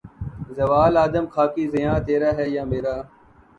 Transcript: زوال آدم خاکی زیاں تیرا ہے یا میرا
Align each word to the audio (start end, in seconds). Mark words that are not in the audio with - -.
زوال 0.57 0.93
آدم 1.05 1.25
خاکی 1.33 1.65
زیاں 1.73 1.97
تیرا 2.05 2.31
ہے 2.37 2.45
یا 2.55 2.63
میرا 2.71 2.95